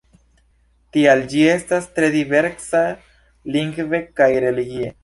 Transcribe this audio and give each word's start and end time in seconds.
Tial, 0.95 1.21
ĝi 1.33 1.43
estas 1.57 1.91
tre 1.99 2.11
diversa 2.17 2.85
lingve 3.59 4.07
kaj 4.21 4.33
religie. 4.49 4.95